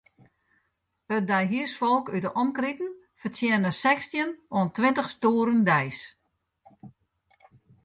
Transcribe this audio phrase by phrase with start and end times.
[1.15, 5.99] It deihiersfolk út 'e omkriten fertsjinne sechstjin oant tweintich stoeren deis.